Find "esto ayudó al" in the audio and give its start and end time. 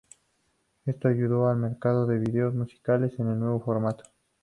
0.87-1.57